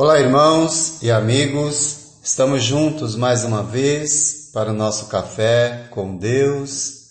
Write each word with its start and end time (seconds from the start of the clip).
Olá, 0.00 0.20
irmãos 0.20 1.02
e 1.02 1.10
amigos, 1.10 2.20
estamos 2.22 2.62
juntos 2.62 3.16
mais 3.16 3.42
uma 3.42 3.64
vez 3.64 4.48
para 4.54 4.70
o 4.70 4.72
nosso 4.72 5.06
café 5.06 5.88
com 5.90 6.16
Deus. 6.16 7.08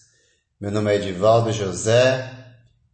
Meu 0.57 0.71
nome 0.71 0.93
é 0.93 0.95
Edivaldo 0.95 1.51
José 1.51 2.33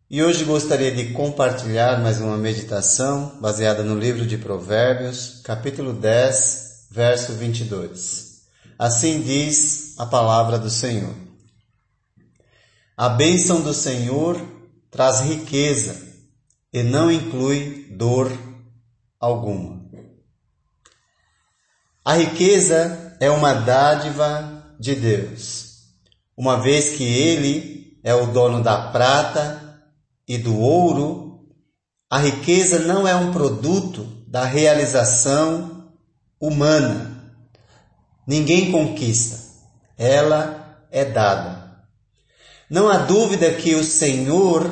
e 0.09 0.23
hoje 0.23 0.45
gostaria 0.45 0.91
de 0.91 1.13
compartilhar 1.13 2.01
mais 2.01 2.19
uma 2.19 2.37
meditação 2.37 3.37
baseada 3.39 3.83
no 3.83 3.95
livro 3.95 4.25
de 4.25 4.35
Provérbios, 4.35 5.41
capítulo 5.43 5.93
10, 5.93 6.87
verso 6.89 7.33
22. 7.33 8.41
Assim 8.79 9.21
diz 9.21 9.93
a 9.99 10.07
palavra 10.07 10.57
do 10.57 10.71
Senhor: 10.71 11.13
A 12.97 13.09
bênção 13.09 13.61
do 13.61 13.75
Senhor 13.75 14.41
traz 14.89 15.19
riqueza 15.19 15.95
e 16.73 16.81
não 16.81 17.11
inclui 17.11 17.89
dor 17.91 18.31
alguma. 19.23 19.81
A 22.03 22.15
riqueza 22.15 23.15
é 23.21 23.29
uma 23.29 23.53
dádiva 23.53 24.75
de 24.77 24.95
Deus, 24.95 25.77
uma 26.35 26.59
vez 26.59 26.97
que 26.97 27.05
Ele 27.05 27.97
é 28.03 28.13
o 28.13 28.27
dono 28.33 28.61
da 28.61 28.91
prata 28.91 29.81
e 30.27 30.37
do 30.37 30.59
ouro, 30.59 31.47
a 32.09 32.19
riqueza 32.19 32.79
não 32.79 33.07
é 33.07 33.15
um 33.15 33.31
produto 33.31 34.03
da 34.27 34.43
realização 34.43 35.93
humana. 36.37 37.33
Ninguém 38.27 38.73
conquista, 38.73 39.39
ela 39.97 40.85
é 40.91 41.05
dada. 41.05 41.85
Não 42.69 42.89
há 42.89 42.97
dúvida 42.97 43.53
que 43.53 43.73
o 43.73 43.83
Senhor 43.85 44.69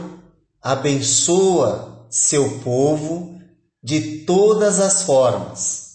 abençoa 0.62 2.06
seu 2.09 2.59
povo 2.59 3.41
de 3.84 4.20
todas 4.26 4.80
as 4.80 5.04
formas 5.04 5.92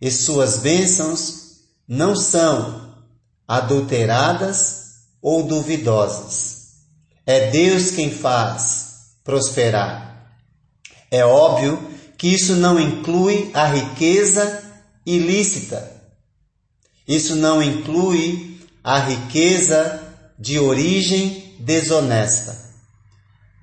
e 0.00 0.10
suas 0.10 0.58
bênçãos 0.58 1.60
não 1.86 2.16
são 2.16 2.94
adulteradas 3.46 4.80
ou 5.20 5.42
duvidosas. 5.42 6.60
É 7.26 7.50
Deus 7.50 7.90
quem 7.90 8.10
faz 8.10 8.90
prosperar. 9.22 10.34
É 11.10 11.24
óbvio 11.24 11.90
que 12.16 12.28
isso 12.28 12.56
não 12.56 12.78
inclui 12.80 13.50
a 13.54 13.66
riqueza 13.66 14.62
ilícita. 15.04 15.90
Isso 17.06 17.36
não 17.36 17.62
inclui 17.62 18.60
a 18.82 18.98
riqueza 18.98 20.00
de 20.38 20.58
origem 20.58 21.56
desonesta. 21.58 22.56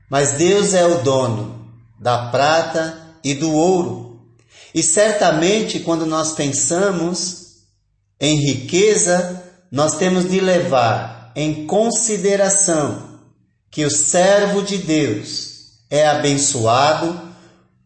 Mas 0.10 0.34
Deus 0.34 0.74
é 0.74 0.86
o 0.86 1.02
dono 1.02 1.72
da 2.00 2.30
prata 2.30 3.07
e 3.32 3.36
do 3.36 3.52
ouro 3.52 4.08
e 4.78 4.84
certamente, 4.84 5.80
quando 5.80 6.06
nós 6.06 6.34
pensamos 6.34 7.48
em 8.20 8.36
riqueza, 8.36 9.44
nós 9.72 9.98
temos 9.98 10.30
de 10.30 10.40
levar 10.40 11.32
em 11.36 11.66
consideração 11.66 13.20
que 13.72 13.86
o 13.86 13.90
servo 13.90 14.62
de 14.62 14.78
Deus 14.78 15.56
é 15.90 16.08
abençoado 16.08 17.20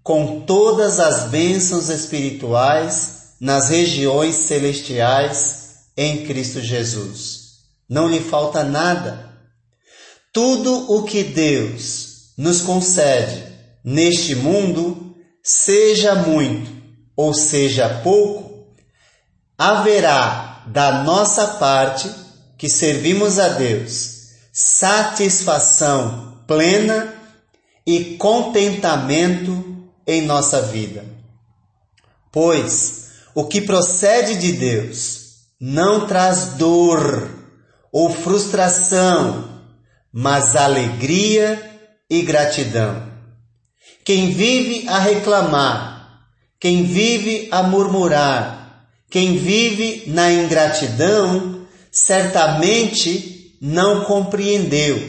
com 0.04 0.42
todas 0.42 1.00
as 1.00 1.30
bênçãos 1.30 1.90
espirituais 1.90 3.36
nas 3.40 3.70
regiões 3.70 4.36
celestiais 4.36 5.76
em 5.96 6.26
Cristo 6.26 6.60
Jesus. 6.60 7.42
Não 7.90 8.10
lhe 8.10 8.20
falta 8.20 8.66
nada. 8.66 9.32
Tudo 10.34 10.94
o 10.94 11.04
que 11.04 11.24
Deus 11.24 12.34
nos 12.38 12.60
concede 12.60 13.44
neste 13.84 14.36
mundo, 14.36 15.11
seja 15.44 16.16
muito 16.16 16.72
ou 17.16 17.34
seja 17.34 18.02
pouco, 18.04 18.68
haverá 19.58 20.64
da 20.68 21.04
nossa 21.04 21.48
parte, 21.48 22.10
que 22.58 22.70
servimos 22.70 23.40
a 23.40 23.50
Deus, 23.50 24.30
satisfação 24.54 26.44
plena 26.48 27.14
e 27.86 28.16
contentamento 28.18 29.90
em 30.06 30.22
nossa 30.22 30.62
vida. 30.62 31.04
Pois 32.32 33.10
o 33.34 33.46
que 33.46 33.62
procede 33.62 34.36
de 34.36 34.52
Deus 34.54 35.22
não 35.60 36.08
traz 36.08 36.54
dor 36.56 37.30
ou 37.92 38.10
frustração, 38.10 39.62
mas 40.12 40.56
alegria 40.56 41.80
e 42.10 42.22
gratidão. 42.22 43.11
Quem 44.12 44.34
vive 44.34 44.90
a 44.90 45.00
reclamar 45.00 45.92
quem 46.60 46.84
vive 46.84 47.48
a 47.50 47.64
murmurar, 47.64 48.86
quem 49.10 49.38
vive 49.38 50.04
na 50.08 50.30
ingratidão, 50.30 51.66
certamente 51.90 53.58
não 53.62 54.04
compreendeu 54.04 55.00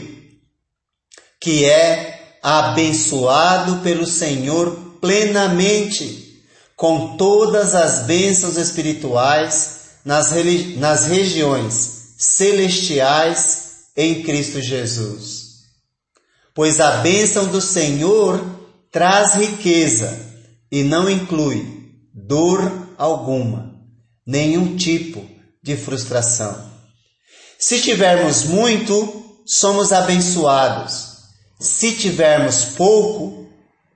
que 1.37 1.65
é 1.65 2.37
abençoado 2.41 3.81
pelo 3.83 4.07
Senhor 4.07 4.97
plenamente, 5.01 6.41
com 6.77 7.17
todas 7.17 7.75
as 7.75 8.05
bênçãos 8.05 8.55
espirituais 8.55 9.79
nas, 10.05 10.31
nas 10.77 11.07
regiões 11.07 12.15
celestiais 12.17 13.89
em 13.97 14.23
Cristo 14.23 14.61
Jesus. 14.61 15.43
Pois 16.55 16.79
a 16.79 16.99
bênção 16.99 17.47
do 17.47 17.59
Senhor 17.59 18.62
traz 18.93 19.33
riqueza 19.33 20.15
e 20.71 20.83
não 20.83 21.09
inclui 21.09 21.67
dor 22.13 22.89
alguma, 22.95 23.73
nenhum 24.25 24.77
tipo 24.77 25.27
de 25.63 25.75
frustração. 25.75 26.71
Se 27.57 27.81
tivermos 27.81 28.43
muito, 28.43 29.41
somos 29.47 29.91
abençoados. 29.91 31.07
Se 31.59 31.95
tivermos 31.95 32.65
pouco, 32.77 33.49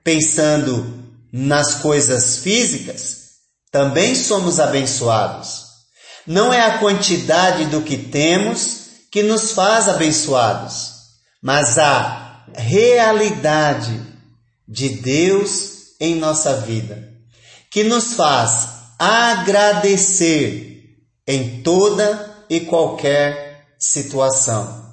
pensando 0.04 1.06
nas 1.32 1.76
coisas 1.76 2.38
físicas, 2.38 3.18
também 3.72 4.16
somos 4.16 4.60
abençoados. 4.60 5.66
Não 6.26 6.52
é 6.52 6.62
a 6.62 6.80
quantidade 6.80 7.66
do 7.66 7.82
que 7.84 7.98
temos 7.98 8.80
que 9.12 9.22
nos 9.22 9.52
faz 9.52 9.88
abençoados, 9.88 10.92
mas 11.42 11.78
a 11.78 12.46
realidade 12.56 14.17
de 14.68 14.90
Deus 14.90 15.96
em 16.00 16.16
nossa 16.16 16.58
vida, 16.58 17.14
que 17.72 17.84
nos 17.84 18.14
faz 18.14 18.68
agradecer 19.00 20.98
em 21.28 21.62
toda 21.62 22.46
e 22.50 22.62
qualquer 22.62 23.68
situação. 23.78 24.86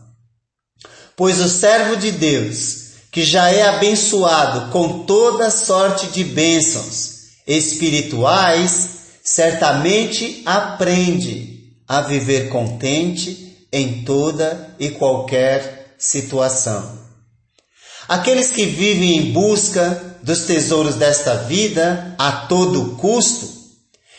Pois 1.17 1.41
o 1.41 1.49
servo 1.49 1.97
de 1.97 2.11
Deus, 2.11 2.85
que 3.11 3.25
já 3.25 3.51
é 3.51 3.63
abençoado 3.63 4.71
com 4.71 5.05
toda 5.05 5.51
sorte 5.51 6.09
de 6.09 6.25
bênçãos 6.25 7.15
espirituais, 7.47 8.89
certamente 9.23 10.43
aprende 10.45 11.73
a 11.87 12.01
viver 12.01 12.49
contente 12.49 13.67
em 13.73 14.05
toda 14.05 14.75
e 14.79 14.91
qualquer 14.91 15.95
situação. 15.99 17.04
Aqueles 18.09 18.51
que 18.51 18.67
vivem 18.67 19.17
em 19.17 19.33
busca 19.33 20.19
dos 20.23 20.43
tesouros 20.43 20.97
desta 20.97 21.37
vida 21.45 22.15
a 22.19 22.33
todo 22.33 22.97
custo, 22.97 23.49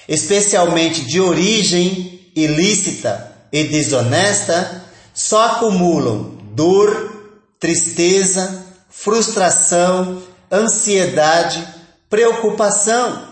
especialmente 0.08 1.02
de 1.02 1.20
origem 1.20 2.32
ilícita 2.36 3.32
e 3.52 3.64
desonesta, 3.64 4.84
só 5.14 5.46
acumulam 5.46 6.38
dor, 6.54 7.34
tristeza, 7.60 8.66
frustração, 8.90 10.22
ansiedade, 10.52 11.66
preocupação, 12.10 13.30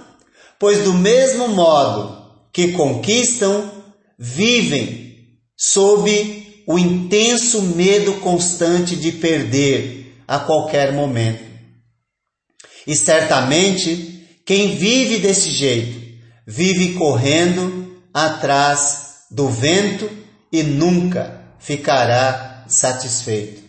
pois 0.60 0.84
do 0.84 0.94
mesmo 0.94 1.48
modo 1.50 2.24
que 2.52 2.74
conquistam, 2.74 3.72
vivem 4.18 5.18
sob 5.58 6.64
o 6.68 6.78
intenso 6.78 7.62
medo 7.62 8.14
constante 8.16 8.96
de 8.96 9.12
perder 9.14 10.03
a 10.28 10.40
qualquer 10.40 10.94
momento. 10.94 11.44
E 12.86 12.96
certamente 12.96 14.28
quem 14.46 14.76
vive 14.76 15.20
desse 15.20 15.52
jeito 15.52 16.02
vive 16.46 16.94
correndo 16.94 18.02
atrás 18.14 19.26
do 19.32 19.48
vento 19.48 20.10
e 20.52 20.62
nunca 20.64 21.56
ficará 21.60 22.66
satisfeito. 22.68 23.64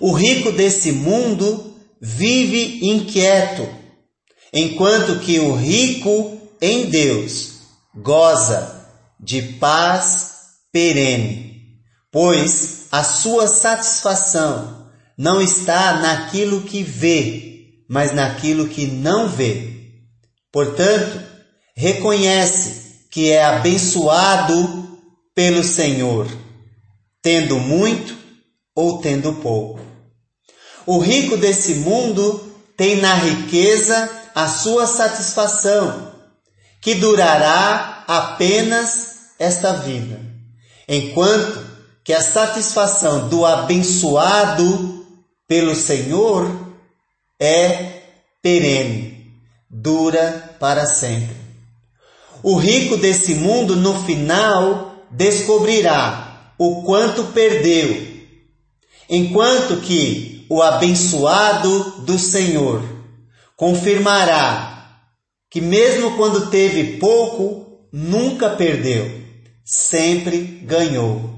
O 0.00 0.12
rico 0.12 0.52
desse 0.52 0.92
mundo 0.92 1.76
vive 2.00 2.80
inquieto, 2.82 3.68
enquanto 4.52 5.20
que 5.20 5.38
o 5.38 5.54
rico 5.54 6.40
em 6.60 6.86
Deus 6.86 7.52
goza 7.94 8.88
de 9.18 9.42
paz 9.42 10.32
perene, 10.70 11.80
pois 12.10 12.75
a 12.90 13.02
sua 13.02 13.46
satisfação 13.46 14.90
não 15.16 15.40
está 15.40 15.94
naquilo 15.94 16.62
que 16.62 16.82
vê, 16.82 17.82
mas 17.88 18.14
naquilo 18.14 18.68
que 18.68 18.86
não 18.86 19.28
vê. 19.28 19.92
Portanto, 20.52 21.22
reconhece 21.74 23.06
que 23.10 23.30
é 23.30 23.44
abençoado 23.44 25.00
pelo 25.34 25.62
Senhor, 25.64 26.26
tendo 27.22 27.58
muito 27.58 28.16
ou 28.74 29.00
tendo 29.00 29.34
pouco. 29.34 29.80
O 30.86 30.98
rico 30.98 31.36
desse 31.36 31.76
mundo 31.76 32.54
tem 32.76 32.96
na 32.96 33.14
riqueza 33.14 34.10
a 34.34 34.48
sua 34.48 34.86
satisfação, 34.86 36.12
que 36.80 36.94
durará 36.94 38.04
apenas 38.06 39.16
esta 39.38 39.72
vida, 39.72 40.20
enquanto 40.86 41.75
que 42.06 42.14
a 42.14 42.22
satisfação 42.22 43.28
do 43.28 43.44
abençoado 43.44 45.04
pelo 45.48 45.74
Senhor 45.74 46.48
é 47.36 48.02
perene, 48.40 49.34
dura 49.68 50.54
para 50.60 50.86
sempre. 50.86 51.34
O 52.44 52.54
rico 52.54 52.96
desse 52.96 53.34
mundo, 53.34 53.74
no 53.74 54.04
final, 54.04 55.04
descobrirá 55.10 56.52
o 56.56 56.84
quanto 56.84 57.24
perdeu, 57.24 58.06
enquanto 59.10 59.78
que 59.78 60.46
o 60.48 60.62
abençoado 60.62 62.02
do 62.02 62.20
Senhor 62.20 62.84
confirmará 63.56 65.00
que, 65.50 65.60
mesmo 65.60 66.16
quando 66.16 66.50
teve 66.50 66.98
pouco, 66.98 67.88
nunca 67.92 68.50
perdeu, 68.50 69.10
sempre 69.64 70.40
ganhou. 70.62 71.35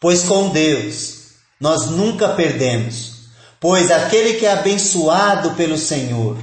Pois 0.00 0.22
com 0.22 0.50
Deus 0.50 1.18
nós 1.60 1.90
nunca 1.90 2.28
perdemos, 2.30 3.28
pois 3.58 3.90
aquele 3.90 4.34
que 4.34 4.46
é 4.46 4.52
abençoado 4.52 5.54
pelo 5.54 5.76
Senhor 5.76 6.38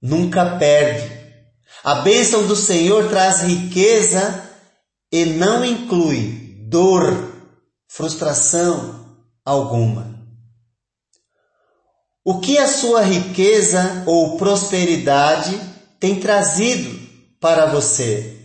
nunca 0.00 0.56
perde. 0.56 1.20
A 1.82 1.96
bênção 1.96 2.46
do 2.46 2.54
Senhor 2.54 3.08
traz 3.08 3.42
riqueza 3.42 4.48
e 5.10 5.24
não 5.24 5.64
inclui 5.64 6.56
dor, 6.68 7.32
frustração 7.88 9.18
alguma. 9.44 10.20
O 12.24 12.38
que 12.38 12.58
a 12.58 12.68
sua 12.68 13.00
riqueza 13.00 14.04
ou 14.06 14.36
prosperidade 14.36 15.58
tem 15.98 16.20
trazido 16.20 17.00
para 17.40 17.66
você? 17.66 18.36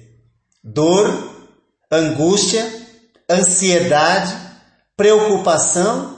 Dor, 0.63 1.35
angústia, 1.91 2.74
ansiedade, 3.29 4.35
preocupação 4.95 6.17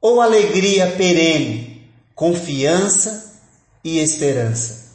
ou 0.00 0.20
alegria 0.20 0.94
perene, 0.96 1.90
confiança 2.14 3.40
e 3.84 3.98
esperança? 3.98 4.86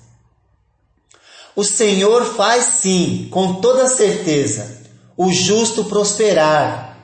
O 1.56 1.64
Senhor 1.64 2.36
faz 2.36 2.66
sim, 2.82 3.28
com 3.32 3.56
toda 3.62 3.88
certeza, 3.88 4.82
o 5.18 5.32
justo 5.32 5.86
prosperar. 5.86 6.98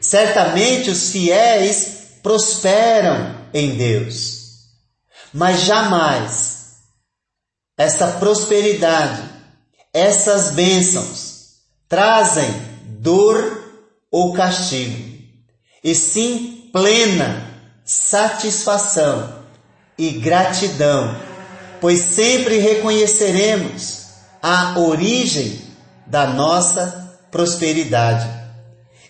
Certamente 0.00 0.90
os 0.90 1.10
fiéis 1.10 2.18
prosperam 2.22 3.36
em 3.54 3.76
Deus, 3.76 4.38
mas 5.32 5.60
jamais 5.60 6.58
essa 7.76 8.18
prosperidade, 8.18 9.22
essas 9.94 10.50
bênçãos 10.50 11.38
trazem 11.88 12.67
dor 12.98 13.64
ou 14.10 14.32
castigo, 14.32 15.18
e 15.82 15.94
sim 15.94 16.68
plena 16.72 17.46
satisfação 17.84 19.42
e 19.96 20.10
gratidão, 20.10 21.16
pois 21.80 22.00
sempre 22.00 22.58
reconheceremos 22.58 24.06
a 24.42 24.78
origem 24.78 25.62
da 26.06 26.26
nossa 26.26 27.18
prosperidade 27.30 28.28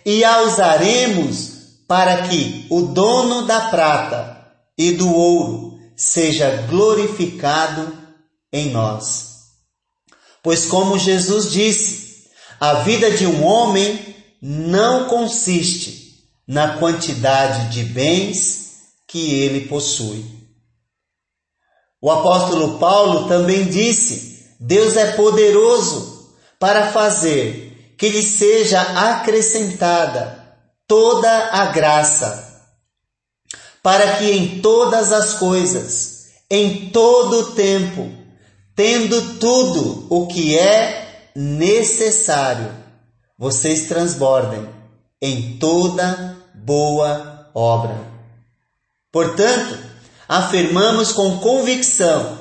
e 0.04 0.24
a 0.24 0.42
usaremos 0.42 1.58
para 1.86 2.28
que 2.28 2.66
o 2.70 2.82
dono 2.82 3.46
da 3.46 3.68
prata 3.68 4.38
e 4.76 4.92
do 4.92 5.12
ouro 5.12 5.78
seja 5.96 6.66
glorificado 6.68 7.92
em 8.52 8.70
nós. 8.70 9.28
Pois, 10.42 10.66
como 10.66 10.98
Jesus 10.98 11.50
disse, 11.50 12.07
a 12.60 12.74
vida 12.74 13.10
de 13.10 13.26
um 13.26 13.44
homem 13.44 14.16
não 14.40 15.06
consiste 15.06 16.24
na 16.46 16.78
quantidade 16.78 17.70
de 17.70 17.84
bens 17.84 18.68
que 19.06 19.40
ele 19.40 19.68
possui. 19.68 20.24
O 22.00 22.10
apóstolo 22.10 22.78
Paulo 22.78 23.28
também 23.28 23.66
disse: 23.66 24.54
Deus 24.60 24.96
é 24.96 25.12
poderoso 25.12 26.36
para 26.58 26.90
fazer 26.90 27.94
que 27.98 28.08
lhe 28.08 28.22
seja 28.22 28.80
acrescentada 28.80 30.56
toda 30.86 31.30
a 31.52 31.66
graça, 31.66 32.66
para 33.82 34.16
que 34.16 34.30
em 34.30 34.60
todas 34.60 35.12
as 35.12 35.34
coisas, 35.34 36.28
em 36.50 36.90
todo 36.90 37.40
o 37.40 37.52
tempo, 37.52 38.10
tendo 38.74 39.38
tudo 39.38 40.06
o 40.08 40.26
que 40.28 40.56
é 40.56 41.07
necessário 41.40 42.74
vocês 43.38 43.86
transbordem 43.86 44.68
em 45.22 45.56
toda 45.56 46.36
boa 46.52 47.48
obra. 47.54 47.96
Portanto, 49.12 49.78
afirmamos 50.28 51.12
com 51.12 51.38
convicção 51.38 52.38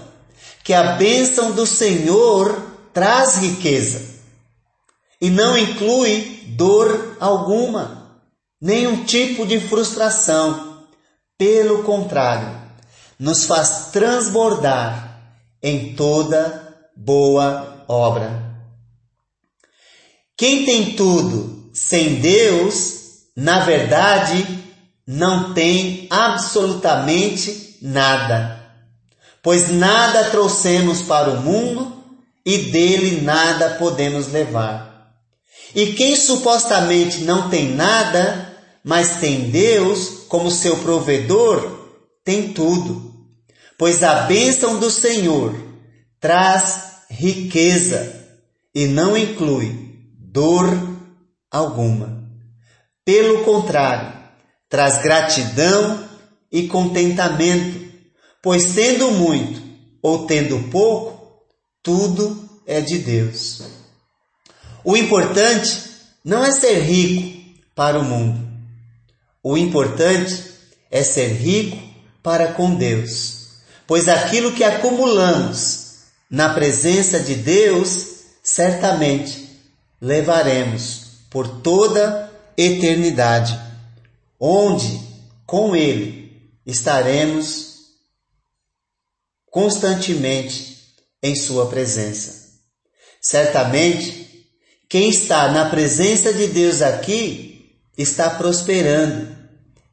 que 0.64 0.74
a 0.74 0.94
bênção 0.94 1.52
do 1.52 1.68
Senhor 1.68 2.60
traz 2.92 3.38
riqueza 3.38 4.02
e 5.22 5.30
não 5.30 5.56
inclui 5.56 6.56
dor 6.58 7.18
alguma, 7.20 8.20
nenhum 8.60 9.06
tipo 9.06 9.46
de 9.46 9.60
frustração. 9.60 10.86
Pelo 11.38 11.84
contrário, 11.84 12.60
nos 13.20 13.46
faz 13.46 13.90
transbordar 13.92 15.22
em 15.62 15.94
toda 15.94 16.76
boa 16.96 17.86
obra. 17.88 18.47
Quem 20.38 20.66
tem 20.66 20.94
tudo 20.94 21.72
sem 21.74 22.16
Deus, 22.20 23.24
na 23.36 23.62
verdade, 23.62 24.46
não 25.06 25.52
tem 25.56 26.06
absolutamente 26.12 27.80
nada. 27.82 28.64
Pois 29.42 29.72
nada 29.72 30.30
trouxemos 30.30 31.02
para 31.02 31.32
o 31.32 31.42
mundo 31.42 32.04
e 32.46 32.58
dele 32.58 33.22
nada 33.22 33.78
podemos 33.80 34.28
levar. 34.32 35.12
E 35.74 35.94
quem 35.94 36.16
supostamente 36.16 37.22
não 37.22 37.50
tem 37.50 37.74
nada, 37.74 38.56
mas 38.84 39.18
tem 39.18 39.50
Deus 39.50 40.26
como 40.28 40.52
seu 40.52 40.78
provedor, 40.78 41.90
tem 42.24 42.54
tudo. 42.54 43.12
Pois 43.76 44.04
a 44.04 44.22
bênção 44.22 44.78
do 44.78 44.92
Senhor 44.92 45.56
traz 46.20 46.80
riqueza 47.10 48.24
e 48.74 48.86
não 48.86 49.18
inclui 49.18 49.87
dor 50.38 50.70
alguma. 51.50 52.24
Pelo 53.04 53.44
contrário, 53.44 54.14
traz 54.70 55.02
gratidão 55.02 56.08
e 56.52 56.68
contentamento, 56.68 57.92
pois 58.44 58.76
tendo 58.76 59.10
muito 59.14 59.60
ou 60.00 60.28
tendo 60.28 60.70
pouco, 60.70 61.42
tudo 61.82 62.48
é 62.68 62.80
de 62.82 63.00
Deus. 63.00 63.64
O 64.84 64.96
importante 64.96 65.82
não 66.24 66.46
é 66.46 66.52
ser 66.52 66.82
rico 66.82 67.60
para 67.74 68.00
o 68.00 68.04
mundo. 68.04 68.40
O 69.42 69.58
importante 69.58 70.44
é 70.92 71.02
ser 71.02 71.30
rico 71.30 71.80
para 72.22 72.54
com 72.54 72.76
Deus, 72.76 73.48
pois 73.88 74.08
aquilo 74.08 74.52
que 74.52 74.64
acumulamos 74.64 76.04
na 76.30 76.54
presença 76.54 77.20
de 77.20 77.34
Deus 77.34 78.18
certamente 78.44 79.47
levaremos 80.02 81.08
por 81.30 81.62
toda 81.62 82.32
eternidade, 82.56 83.60
onde 84.40 85.00
com 85.46 85.76
Ele 85.76 86.52
estaremos 86.66 87.78
constantemente 89.50 90.78
em 91.22 91.36
Sua 91.36 91.68
presença. 91.68 92.48
Certamente, 93.22 94.48
quem 94.88 95.10
está 95.10 95.52
na 95.52 95.70
presença 95.70 96.34
de 96.34 96.48
Deus 96.48 96.82
aqui 96.82 97.76
está 97.98 98.30
prosperando, 98.30 99.36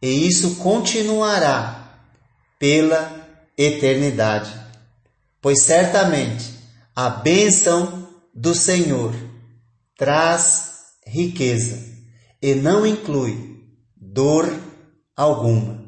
e 0.01 0.27
isso 0.27 0.57
continuará 0.57 1.99
pela 2.59 3.27
eternidade, 3.57 4.53
pois 5.41 5.63
certamente 5.63 6.53
a 6.95 7.09
bênção 7.09 8.09
do 8.35 8.55
Senhor 8.55 9.15
traz 9.97 10.73
riqueza 11.07 11.79
e 12.41 12.55
não 12.55 12.87
inclui 12.87 13.63
dor 13.97 14.53
alguma. 15.17 15.85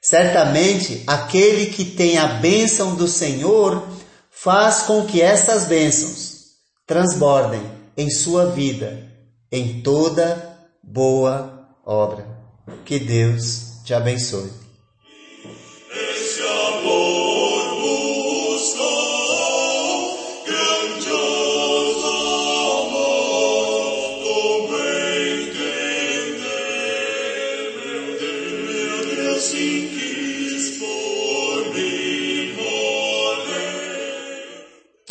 Certamente, 0.00 1.02
aquele 1.06 1.66
que 1.66 1.84
tem 1.84 2.18
a 2.18 2.26
bênção 2.26 2.94
do 2.94 3.08
Senhor 3.08 3.88
faz 4.30 4.82
com 4.82 5.06
que 5.06 5.22
estas 5.22 5.64
bênçãos 5.64 6.34
transbordem 6.86 7.62
em 7.96 8.10
sua 8.10 8.50
vida, 8.50 9.10
em 9.50 9.80
toda 9.80 10.58
boa 10.82 11.68
obra. 11.86 12.26
Que 12.84 12.98
Deus 12.98 13.80
te 13.84 13.94
abençoe. 13.94 14.63